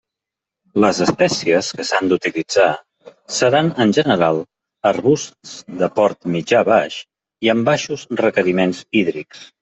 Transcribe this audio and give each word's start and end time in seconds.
Les 0.83 0.99
espècies 1.05 1.67
que 1.79 1.83
s'han 1.89 2.07
d'utilitzar 2.11 2.69
seran 3.39 3.69
en 3.85 3.93
general 3.97 4.39
arbusts 4.91 5.51
de 5.83 5.89
port 5.99 6.25
mitjà-baix 6.37 6.97
i 7.49 7.53
amb 7.55 7.69
baixos 7.69 8.07
requeriments 8.23 8.81
hídrics. 9.01 9.45